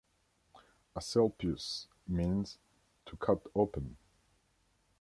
[0.95, 2.57] Asclepius means
[3.05, 3.97] "to cut open".